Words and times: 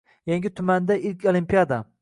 Yangi 0.27 0.49
tumanda 0.55 0.97
ilk 0.97 1.25
olimpiada 1.35 1.83